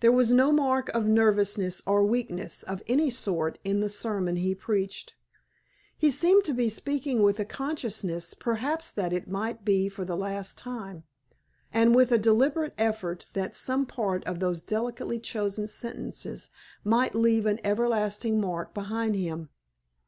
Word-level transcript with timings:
There 0.00 0.10
was 0.10 0.32
no 0.32 0.50
mark 0.50 0.88
of 0.88 1.06
nervousness 1.06 1.82
or 1.86 2.02
weakness 2.04 2.64
of 2.64 2.82
any 2.88 3.10
sort 3.10 3.60
in 3.62 3.78
the 3.78 3.88
sermon 3.88 4.34
he 4.34 4.56
preached. 4.56 5.14
He 5.96 6.10
seemed 6.10 6.42
to 6.46 6.52
be 6.52 6.68
speaking 6.68 7.22
with 7.22 7.38
a 7.38 7.44
consciousness 7.44 8.34
perhaps 8.34 8.90
that 8.90 9.12
it 9.12 9.28
might 9.30 9.64
be 9.64 9.88
for 9.88 10.04
the 10.04 10.16
last 10.16 10.58
time, 10.58 11.04
and 11.72 11.94
with 11.94 12.10
a 12.10 12.18
deliberate 12.18 12.74
effort 12.76 13.28
that 13.34 13.54
some 13.54 13.86
part 13.86 14.24
of 14.24 14.40
those 14.40 14.62
delicately 14.62 15.20
chosen 15.20 15.68
sentences 15.68 16.50
might 16.82 17.14
leave 17.14 17.46
an 17.46 17.60
everlasting 17.62 18.40
mark 18.40 18.74
behind 18.74 19.14
him. 19.14 19.48